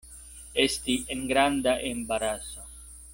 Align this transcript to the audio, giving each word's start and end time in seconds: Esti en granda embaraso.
Esti 0.55 1.05
en 1.09 1.27
granda 1.27 1.79
embaraso. 1.79 2.63